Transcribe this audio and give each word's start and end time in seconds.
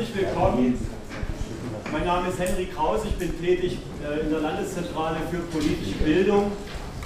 Herzlich 0.00 0.24
willkommen. 0.24 0.78
Mein 1.92 2.06
Name 2.06 2.28
ist 2.30 2.38
Henry 2.38 2.64
Kraus, 2.74 3.00
ich 3.04 3.14
bin 3.16 3.38
tätig 3.38 3.76
äh, 4.02 4.20
in 4.20 4.30
der 4.30 4.40
Landeszentrale 4.40 5.18
für 5.30 5.40
politische 5.54 5.98
Bildung 6.02 6.52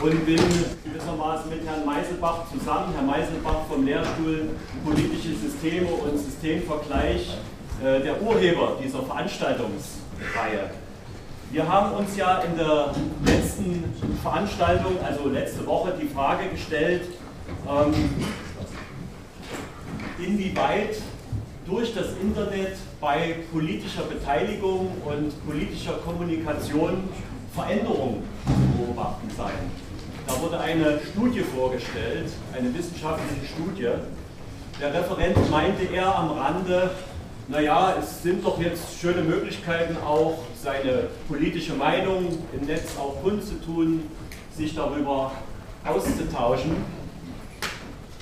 und 0.00 0.24
bin 0.24 0.40
gewissermaßen 0.84 1.50
mit 1.50 1.66
Herrn 1.66 1.84
Meiselbach 1.84 2.44
zusammen, 2.52 2.94
Herr 2.94 3.02
Meiselbach 3.02 3.66
vom 3.68 3.84
Lehrstuhl 3.84 4.50
Politische 4.84 5.34
Systeme 5.34 5.88
und 5.88 6.16
Systemvergleich, 6.16 7.36
äh, 7.82 8.00
der 8.00 8.22
Urheber 8.22 8.78
dieser 8.80 9.02
Veranstaltungsreihe. 9.02 10.70
Wir 11.50 11.68
haben 11.68 11.96
uns 11.96 12.16
ja 12.16 12.42
in 12.42 12.56
der 12.56 12.94
letzten 13.26 13.92
Veranstaltung, 14.22 14.98
also 15.04 15.28
letzte 15.30 15.66
Woche, 15.66 15.94
die 16.00 16.06
Frage 16.06 16.48
gestellt, 16.48 17.08
ähm, 17.68 17.92
inwieweit 20.24 20.94
durch 21.66 21.94
das 21.94 22.06
Internet 22.20 22.76
bei 23.00 23.36
politischer 23.52 24.02
Beteiligung 24.02 24.90
und 25.04 25.46
politischer 25.46 25.94
Kommunikation 26.04 27.08
Veränderungen 27.54 28.22
zu 28.46 28.82
beobachten 28.82 29.30
seien. 29.36 29.84
Da 30.26 30.40
wurde 30.40 30.58
eine 30.60 31.00
Studie 31.12 31.40
vorgestellt, 31.40 32.30
eine 32.52 32.74
wissenschaftliche 32.74 33.46
Studie. 33.46 33.90
Der 34.80 34.92
Referent 34.92 35.50
meinte 35.50 35.84
er 35.84 36.14
am 36.14 36.32
Rande, 36.32 36.90
naja, 37.48 37.94
es 38.00 38.22
sind 38.22 38.44
doch 38.44 38.60
jetzt 38.60 38.98
schöne 39.00 39.22
Möglichkeiten 39.22 39.96
auch, 39.98 40.38
seine 40.60 41.08
politische 41.28 41.74
Meinung 41.74 42.38
im 42.52 42.66
Netz 42.66 42.96
auch 42.98 43.22
kundzutun, 43.22 44.02
sich 44.56 44.74
darüber 44.74 45.32
auszutauschen 45.84 47.03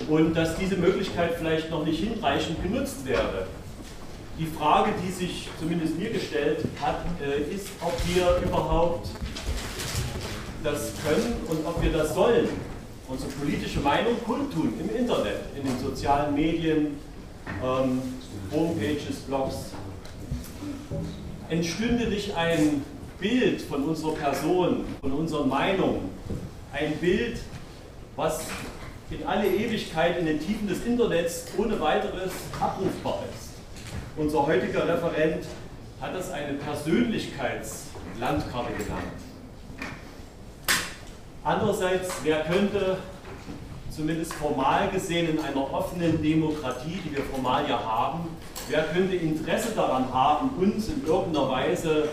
und 0.09 0.35
dass 0.35 0.57
diese 0.57 0.77
Möglichkeit 0.77 1.35
vielleicht 1.39 1.71
noch 1.71 1.85
nicht 1.85 2.01
hinreichend 2.01 2.63
genutzt 2.63 3.07
werde. 3.07 3.47
Die 4.39 4.47
Frage, 4.47 4.93
die 5.05 5.13
sich 5.13 5.49
zumindest 5.61 5.99
mir 5.99 6.11
gestellt 6.11 6.65
hat, 6.81 7.05
äh, 7.21 7.55
ist, 7.55 7.69
ob 7.81 7.93
wir 8.07 8.43
überhaupt 8.47 9.09
das 10.65 10.93
können 11.05 11.35
und 11.49 11.67
ob 11.67 11.83
wir 11.83 11.93
das 11.93 12.15
sollen, 12.15 12.49
unsere 13.09 13.31
politische 13.33 13.81
Meinung 13.81 14.15
kundtun 14.25 14.73
im 14.81 14.97
Internet, 14.97 15.41
in 15.57 15.67
den 15.67 15.79
sozialen 15.79 16.35
Medien, 16.35 16.99
ähm, 17.63 18.01
Homepages, 18.51 19.17
Blogs. 19.27 19.73
Entstünde 21.49 22.09
nicht 22.09 22.35
ein 22.35 22.83
Bild 23.21 23.61
von 23.63 23.85
unserer 23.85 24.13
Person, 24.13 24.85
von 25.01 25.13
unseren 25.13 25.49
Meinungen, 25.49 26.11
ein 26.73 26.97
Bild, 26.97 27.39
was 28.17 28.47
in 29.13 29.27
alle 29.27 29.47
Ewigkeit 29.47 30.19
in 30.19 30.27
den 30.27 30.39
Tiefen 30.41 30.69
des 30.69 30.85
Internets 30.85 31.47
ohne 31.59 31.81
weiteres 31.81 32.33
abrufbar 32.59 33.21
ist. 33.33 33.53
Unser 34.17 34.45
heutiger 34.47 34.89
Referent 34.89 35.45
hat 36.01 36.15
das 36.15 36.31
eine 36.31 36.55
Persönlichkeitslandkarte 36.55 38.73
genannt. 38.73 39.13
Andererseits, 41.45 42.11
wer 42.23 42.45
könnte 42.45 42.99
zumindest 43.91 44.33
formal 44.35 44.89
gesehen 44.91 45.29
in 45.29 45.41
einer 45.41 45.73
offenen 45.73 46.23
Demokratie, 46.23 47.01
die 47.05 47.11
wir 47.15 47.25
formal 47.25 47.69
ja 47.69 47.83
haben, 47.83 48.29
wer 48.69 48.85
könnte 48.85 49.17
Interesse 49.17 49.73
daran 49.75 50.13
haben, 50.13 50.51
uns 50.59 50.87
in 50.89 51.05
irgendeiner 51.07 51.51
Weise 51.51 52.09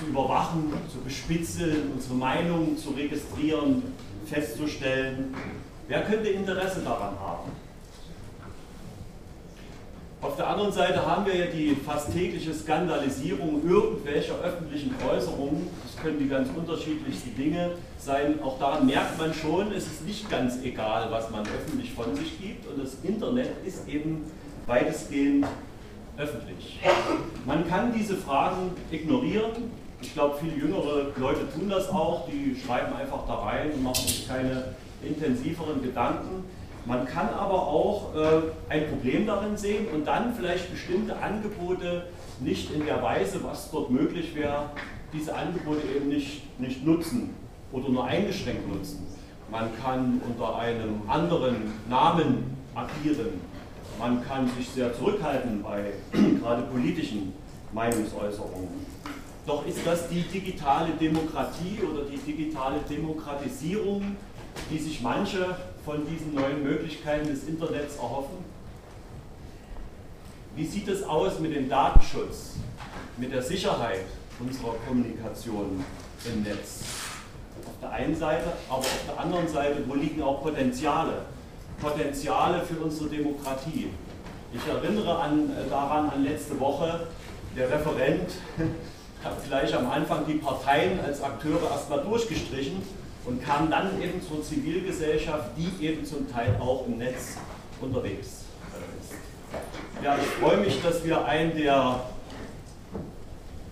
zu 0.00 0.06
überwachen, 0.06 0.72
zu 0.90 0.98
bespitzeln, 0.98 1.92
unsere 1.92 2.14
Meinung 2.14 2.78
zu 2.78 2.90
registrieren, 2.90 3.82
festzustellen, 4.26 5.34
Wer 5.86 6.02
könnte 6.02 6.30
Interesse 6.30 6.80
daran 6.80 7.18
haben? 7.20 7.52
Auf 10.22 10.36
der 10.36 10.48
anderen 10.48 10.72
Seite 10.72 11.04
haben 11.04 11.26
wir 11.26 11.36
ja 11.36 11.46
die 11.46 11.76
fast 11.76 12.10
tägliche 12.10 12.54
Skandalisierung 12.54 13.60
irgendwelcher 13.68 14.36
öffentlichen 14.42 14.94
Äußerungen. 15.06 15.68
Das 15.82 16.02
können 16.02 16.18
die 16.18 16.28
ganz 16.28 16.48
unterschiedlichsten 16.56 17.36
Dinge 17.36 17.72
sein. 17.98 18.42
Auch 18.42 18.58
daran 18.58 18.86
merkt 18.86 19.18
man 19.18 19.34
schon, 19.34 19.70
es 19.72 19.86
ist 19.86 20.06
nicht 20.06 20.30
ganz 20.30 20.62
egal, 20.62 21.08
was 21.10 21.30
man 21.30 21.42
öffentlich 21.42 21.92
von 21.92 22.16
sich 22.16 22.40
gibt. 22.40 22.66
Und 22.66 22.82
das 22.82 22.96
Internet 23.02 23.50
ist 23.66 23.86
eben 23.86 24.24
weitestgehend 24.66 25.46
öffentlich. 26.16 26.80
Man 27.44 27.68
kann 27.68 27.92
diese 27.92 28.16
Fragen 28.16 28.70
ignorieren. 28.90 29.70
Ich 30.00 30.14
glaube, 30.14 30.36
viele 30.40 30.56
jüngere 30.56 31.12
Leute 31.16 31.46
tun 31.52 31.68
das 31.68 31.90
auch. 31.90 32.26
Die 32.30 32.58
schreiben 32.58 32.94
einfach 32.96 33.26
da 33.26 33.34
rein 33.34 33.72
und 33.72 33.82
machen 33.82 34.06
sich 34.06 34.26
keine 34.26 34.74
intensiveren 35.06 35.82
Gedanken. 35.82 36.44
Man 36.86 37.06
kann 37.06 37.28
aber 37.30 37.66
auch 37.66 38.14
äh, 38.14 38.42
ein 38.68 38.88
Problem 38.88 39.26
darin 39.26 39.56
sehen 39.56 39.86
und 39.92 40.06
dann 40.06 40.34
vielleicht 40.34 40.70
bestimmte 40.70 41.16
Angebote 41.16 42.08
nicht 42.40 42.74
in 42.74 42.84
der 42.84 43.02
Weise, 43.02 43.42
was 43.42 43.70
dort 43.70 43.90
möglich 43.90 44.34
wäre, 44.34 44.70
diese 45.12 45.34
Angebote 45.34 45.80
eben 45.96 46.08
nicht, 46.08 46.60
nicht 46.60 46.84
nutzen 46.84 47.30
oder 47.72 47.88
nur 47.88 48.04
eingeschränkt 48.04 48.68
nutzen. 48.68 49.06
Man 49.50 49.68
kann 49.82 50.20
unter 50.26 50.56
einem 50.58 51.02
anderen 51.08 51.72
Namen 51.88 52.56
agieren. 52.74 53.40
Man 53.98 54.24
kann 54.24 54.50
sich 54.56 54.68
sehr 54.68 54.92
zurückhalten 54.92 55.62
bei 55.62 55.92
gerade 56.40 56.62
politischen 56.62 57.32
Meinungsäußerungen. 57.72 58.68
Doch 59.46 59.66
ist 59.66 59.86
das 59.86 60.08
die 60.08 60.22
digitale 60.22 60.92
Demokratie 61.00 61.78
oder 61.82 62.04
die 62.04 62.16
digitale 62.16 62.78
Demokratisierung 62.88 64.16
die 64.70 64.78
sich 64.78 65.00
manche 65.02 65.56
von 65.84 66.06
diesen 66.06 66.34
neuen 66.34 66.62
Möglichkeiten 66.62 67.28
des 67.28 67.44
Internets 67.44 67.96
erhoffen? 67.96 68.38
Wie 70.56 70.66
sieht 70.66 70.88
es 70.88 71.02
aus 71.02 71.40
mit 71.40 71.54
dem 71.54 71.68
Datenschutz, 71.68 72.54
mit 73.16 73.32
der 73.32 73.42
Sicherheit 73.42 74.04
unserer 74.38 74.74
Kommunikation 74.86 75.84
im 76.26 76.42
Netz? 76.42 76.84
Auf 77.66 77.80
der 77.80 77.90
einen 77.90 78.16
Seite, 78.16 78.52
aber 78.68 78.78
auf 78.78 79.04
der 79.06 79.18
anderen 79.18 79.48
Seite, 79.48 79.82
wo 79.86 79.94
liegen 79.94 80.22
auch 80.22 80.42
Potenziale? 80.42 81.22
Potenziale 81.80 82.62
für 82.62 82.82
unsere 82.82 83.10
Demokratie. 83.10 83.90
Ich 84.52 84.66
erinnere 84.68 85.18
an, 85.18 85.50
äh, 85.50 85.68
daran 85.68 86.08
an 86.10 86.24
letzte 86.24 86.58
Woche, 86.60 87.08
der 87.56 87.70
Referent 87.70 88.30
hat 89.24 89.44
gleich 89.46 89.74
am 89.74 89.90
Anfang 89.90 90.26
die 90.26 90.34
Parteien 90.34 91.00
als 91.00 91.22
Akteure 91.22 91.70
erstmal 91.70 92.02
durchgestrichen 92.02 92.82
und 93.26 93.42
kam 93.42 93.70
dann 93.70 94.02
eben 94.02 94.20
zur 94.22 94.42
Zivilgesellschaft, 94.42 95.52
die 95.56 95.86
eben 95.86 96.04
zum 96.04 96.30
Teil 96.30 96.56
auch 96.60 96.86
im 96.86 96.98
Netz 96.98 97.38
unterwegs 97.80 98.26
ist. 98.26 98.44
Ja, 100.02 100.16
ich 100.16 100.26
freue 100.26 100.58
mich, 100.58 100.82
dass 100.82 101.02
wir 101.04 101.24
einen 101.24 101.56
der 101.56 102.00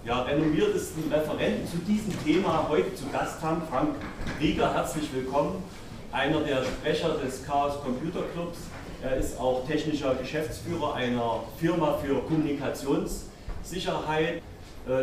ja, 0.04 0.22
renommiertesten 0.22 1.12
Referenten 1.12 1.68
zu 1.68 1.76
diesem 1.78 2.12
Thema 2.24 2.66
heute 2.68 2.94
zu 2.94 3.08
Gast 3.10 3.42
haben. 3.42 3.62
Frank 3.70 3.96
Rieger, 4.40 4.74
herzlich 4.74 5.12
willkommen. 5.12 5.62
Einer 6.10 6.40
der 6.40 6.64
Sprecher 6.64 7.18
des 7.18 7.44
Chaos 7.44 7.80
Computer 7.82 8.22
Clubs. 8.32 8.58
Er 9.02 9.16
ist 9.16 9.38
auch 9.38 9.66
technischer 9.66 10.14
Geschäftsführer 10.14 10.94
einer 10.94 11.44
Firma 11.58 11.98
für 11.98 12.22
Kommunikationssicherheit 12.22 14.36
äh, 14.36 14.40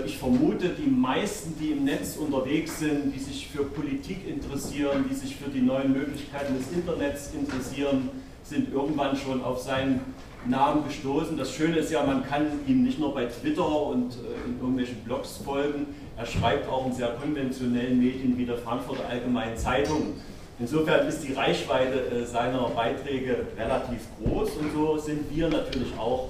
ich 0.06 0.18
vermute, 0.18 0.70
die 0.70 0.90
meisten, 0.90 1.56
die 1.58 1.72
im 1.72 1.86
Netz 1.86 2.18
unterwegs 2.18 2.80
sind, 2.80 3.16
die 3.16 3.20
sich 3.20 3.48
für 3.48 3.64
Politik 3.64 4.28
interessieren, 4.28 5.06
die 5.10 5.16
sich 5.16 5.38
für 5.38 5.50
die 5.50 5.62
neuen 5.62 5.94
Möglichkeiten 5.94 6.58
des 6.58 6.72
Internets 6.74 7.32
interessieren, 7.34 8.10
sind 8.44 8.74
irgendwann 8.74 9.16
schon 9.16 9.42
auf 9.42 9.60
seinen 9.60 10.02
Namen 10.46 10.84
gestoßen. 10.86 11.38
Das 11.38 11.54
Schöne 11.54 11.78
ist 11.78 11.92
ja, 11.92 12.04
man 12.04 12.26
kann 12.26 12.48
ihm 12.68 12.84
nicht 12.84 13.00
nur 13.00 13.14
bei 13.14 13.26
Twitter 13.26 13.66
und 13.66 14.16
äh, 14.16 14.48
in 14.50 14.60
irgendwelchen 14.60 14.98
Blogs 15.04 15.38
folgen, 15.44 15.88
er 16.18 16.26
schreibt 16.26 16.70
auch 16.70 16.86
in 16.86 16.94
sehr 16.94 17.10
konventionellen 17.10 18.00
Medien 18.00 18.38
wie 18.38 18.46
der 18.46 18.58
Frankfurter 18.58 19.08
Allgemeinen 19.08 19.56
Zeitung. 19.56 20.16
Insofern 20.60 21.08
ist 21.08 21.22
die 21.22 21.32
Reichweite 21.32 22.00
äh, 22.00 22.26
seiner 22.26 22.70
Beiträge 22.70 23.48
relativ 23.58 24.02
groß 24.22 24.58
und 24.58 24.74
so 24.74 24.98
sind 24.98 25.34
wir 25.34 25.48
natürlich 25.48 25.98
auch 25.98 26.30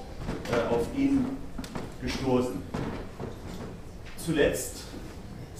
auf 0.71 0.87
ihn 0.95 1.25
gestoßen 2.01 2.61
zuletzt, 4.23 4.83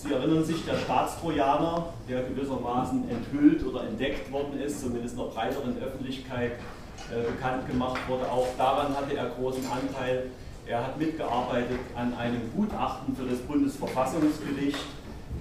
Sie 0.01 0.13
erinnern 0.13 0.45
sich, 0.45 0.63
der 0.63 0.77
Staatstrojaner, 0.77 1.88
der 2.07 2.23
gewissermaßen 2.23 3.09
enthüllt 3.09 3.65
oder 3.65 3.83
entdeckt 3.83 4.31
worden 4.31 4.57
ist, 4.61 4.79
zumindest 4.79 5.15
in 5.15 5.19
der 5.19 5.27
breiteren 5.27 5.77
Öffentlichkeit 5.77 6.53
äh, 7.11 7.29
bekannt 7.29 7.67
gemacht 7.67 8.00
wurde. 8.07 8.31
Auch 8.31 8.47
daran 8.57 8.95
hatte 8.95 9.17
er 9.17 9.25
großen 9.29 9.63
Anteil. 9.65 10.27
Er 10.65 10.85
hat 10.85 10.97
mitgearbeitet 10.97 11.79
an 11.95 12.13
einem 12.13 12.50
Gutachten 12.56 13.13
für 13.13 13.25
das 13.25 13.39
Bundesverfassungsgericht 13.39 14.85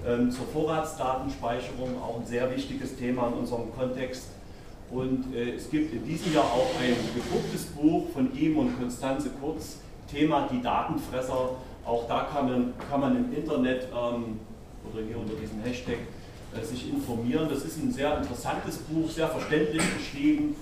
ähm, 0.04 0.32
zur 0.32 0.46
Vorratsdatenspeicherung, 0.48 2.02
auch 2.02 2.18
ein 2.18 2.26
sehr 2.26 2.50
wichtiges 2.50 2.96
Thema 2.96 3.28
in 3.28 3.34
unserem 3.34 3.72
Kontext. 3.76 4.28
Und 4.90 5.32
äh, 5.36 5.54
es 5.54 5.70
gibt 5.70 5.94
in 5.94 6.04
diesem 6.04 6.34
Jahr 6.34 6.44
auch 6.46 6.70
ein 6.80 6.96
gedrucktes 7.14 7.66
Buch 7.66 8.08
von 8.12 8.34
ihm 8.36 8.58
und 8.58 8.76
Konstanze 8.76 9.30
Kurz, 9.40 9.76
Thema 10.10 10.48
Die 10.50 10.60
Datenfresser, 10.60 11.50
auch 11.88 12.06
da 12.06 12.28
kann 12.30 12.46
man, 12.46 12.74
kann 12.90 13.00
man 13.00 13.16
im 13.16 13.34
Internet 13.34 13.84
ähm, 13.84 14.38
oder 14.84 15.02
hier 15.06 15.18
unter 15.18 15.34
diesem 15.34 15.60
Hashtag 15.62 15.98
äh, 16.54 16.64
sich 16.64 16.90
informieren. 16.90 17.48
Das 17.48 17.64
ist 17.64 17.78
ein 17.78 17.90
sehr 17.90 18.18
interessantes 18.18 18.76
Buch, 18.78 19.08
sehr 19.10 19.28
verständlich 19.28 19.82
geschrieben. 19.96 20.54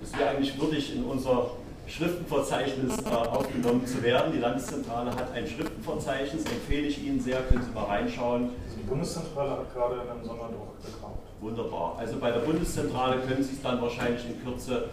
Das 0.00 0.18
wäre 0.18 0.30
eigentlich 0.30 0.60
würdig 0.60 0.96
in 0.96 1.04
unser 1.04 1.52
Schriftenverzeichnis 1.86 2.98
äh, 2.98 3.08
aufgenommen 3.08 3.86
zu 3.86 4.02
werden. 4.02 4.32
Die 4.32 4.40
Landeszentrale 4.40 5.10
hat 5.10 5.32
ein 5.32 5.46
Schriftenverzeichnis, 5.46 6.44
empfehle 6.44 6.88
ich 6.88 7.04
Ihnen 7.04 7.20
sehr, 7.20 7.42
können 7.42 7.62
Sie 7.62 7.70
mal 7.70 7.84
reinschauen. 7.84 8.50
Also 8.64 8.76
die 8.76 8.88
Bundeszentrale 8.88 9.50
hat 9.50 9.72
gerade 9.72 10.00
einen 10.00 10.24
Sonderdruck 10.24 10.76
gekauft. 10.84 11.22
Wunderbar. 11.40 11.96
Also 11.98 12.18
bei 12.18 12.32
der 12.32 12.40
Bundeszentrale 12.40 13.18
können 13.20 13.44
Sie 13.44 13.52
es 13.52 13.62
dann 13.62 13.80
wahrscheinlich 13.80 14.24
in 14.26 14.42
Kürze 14.42 14.88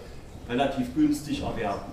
relativ 0.48 0.94
günstig 0.94 1.42
erwerben. 1.42 1.92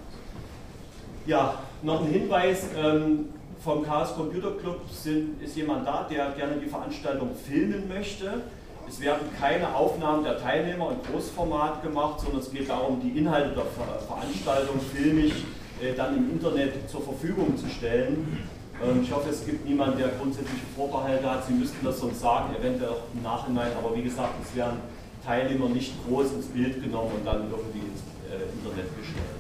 Ja, 1.27 1.61
noch 1.83 2.03
ein 2.03 2.11
Hinweis. 2.11 2.69
Ähm, 2.77 3.31
vom 3.61 3.85
Chaos 3.85 4.15
Computer 4.15 4.53
Club 4.53 4.81
sind, 4.91 5.43
ist 5.43 5.57
jemand 5.57 5.87
da, 5.87 6.07
der 6.09 6.31
gerne 6.31 6.57
die 6.57 6.69
Veranstaltung 6.69 7.31
filmen 7.35 7.89
möchte. 7.89 8.43
Es 8.89 9.01
werden 9.01 9.27
keine 9.41 9.75
Aufnahmen 9.75 10.23
der 10.23 10.39
Teilnehmer 10.39 10.93
in 10.93 11.13
Großformat 11.13 11.83
gemacht, 11.83 12.21
sondern 12.21 12.41
es 12.41 12.51
geht 12.51 12.69
darum, 12.69 13.01
die 13.01 13.19
Inhalte 13.19 13.55
der 13.55 13.65
Veranstaltung 14.07 14.81
filmisch 14.95 15.45
äh, 15.83 15.93
dann 15.95 16.17
im 16.17 16.31
Internet 16.31 16.89
zur 16.89 17.03
Verfügung 17.03 17.57
zu 17.57 17.69
stellen. 17.69 18.47
Ähm, 18.83 19.03
ich 19.03 19.13
hoffe, 19.13 19.31
es 19.31 19.45
gibt 19.45 19.67
niemanden, 19.67 19.99
der 19.99 20.09
grundsätzliche 20.09 20.67
Vorbehalte 20.77 21.29
hat. 21.29 21.47
Sie 21.47 21.55
müssten 21.55 21.85
das 21.85 21.99
sonst 21.99 22.21
sagen, 22.21 22.55
eventuell 22.55 22.91
auch 22.91 23.03
im 23.13 23.23
Nachhinein. 23.23 23.73
Aber 23.77 23.97
wie 23.97 24.03
gesagt, 24.03 24.35
es 24.43 24.55
werden 24.55 24.79
Teilnehmer 25.25 25.69
nicht 25.69 25.95
groß 26.07 26.33
ins 26.35 26.47
Bild 26.47 26.83
genommen 26.83 27.11
und 27.19 27.27
dann 27.27 27.51
irgendwie 27.51 27.81
ins 27.81 28.01
äh, 28.31 28.45
Internet 28.57 28.97
gestellt. 28.97 29.37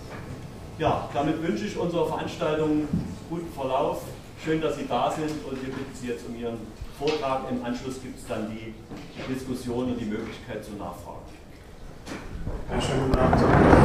Ja, 0.78 1.08
damit 1.14 1.42
wünsche 1.42 1.66
ich 1.66 1.78
unserer 1.78 2.06
Veranstaltung 2.06 2.88
guten 3.28 3.52
Verlauf. 3.52 4.02
Schön, 4.42 4.60
dass 4.60 4.76
Sie 4.76 4.86
da 4.86 5.10
sind 5.10 5.30
und 5.44 5.60
wir 5.62 5.72
bitten 5.72 5.94
Sie 5.94 6.08
jetzt 6.08 6.26
um 6.26 6.36
Ihren 6.36 6.58
Vortrag. 6.98 7.50
Im 7.50 7.64
Anschluss 7.64 8.00
gibt 8.00 8.18
es 8.18 8.26
dann 8.26 8.50
die 8.50 8.74
Diskussion 9.32 9.86
und 9.86 10.00
die 10.00 10.04
Möglichkeit 10.04 10.64
zur 10.64 10.76
Nachfrage. 10.76 11.26
Ja, 12.70 12.80
schönen 12.80 13.08
guten 13.08 13.18
Abend. 13.18 13.75